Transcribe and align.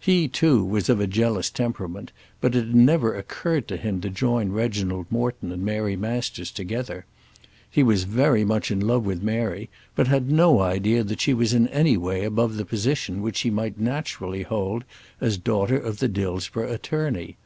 He, 0.00 0.26
too, 0.26 0.64
was 0.64 0.88
of 0.88 1.00
a 1.00 1.06
jealous 1.06 1.50
temperament, 1.50 2.10
but 2.40 2.54
it 2.54 2.64
had 2.64 2.74
never 2.74 3.14
occurred 3.14 3.68
to 3.68 3.76
him 3.76 4.00
to 4.00 4.08
join 4.08 4.50
Reginald 4.50 5.04
Morton 5.10 5.52
and 5.52 5.62
Mary 5.66 5.96
Masters 5.96 6.50
together. 6.50 7.04
He 7.70 7.82
was 7.82 8.04
very 8.04 8.42
much 8.42 8.70
in 8.70 8.80
love 8.80 9.04
with 9.04 9.22
Mary, 9.22 9.68
but 9.94 10.06
had 10.06 10.30
no 10.32 10.60
idea 10.60 11.04
that 11.04 11.20
she 11.20 11.34
was 11.34 11.52
in 11.52 11.68
any 11.68 11.98
way 11.98 12.24
above 12.24 12.56
the 12.56 12.64
position 12.64 13.20
which 13.20 13.36
she 13.36 13.50
might 13.50 13.78
naturally 13.78 14.44
hold 14.44 14.84
as 15.20 15.36
daughter 15.36 15.76
of 15.76 15.98
the 15.98 16.08
Dillsborough 16.08 16.72
attorney. 16.72 17.36